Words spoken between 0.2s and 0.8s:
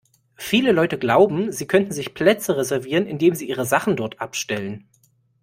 Viele